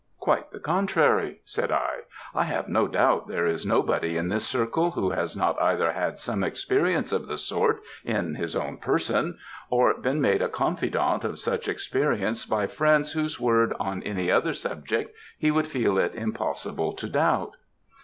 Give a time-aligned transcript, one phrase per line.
[0.19, 1.97] "Quite the contrary," said I;
[2.33, 6.17] "I have no doubt there is nobody in this circle who has not either had
[6.17, 9.37] some experience of the sort in his own person,
[9.69, 14.53] or been made a confidant of such experiences by friends whose word on any other
[14.53, 17.53] subject he would feel it impossible to doubt."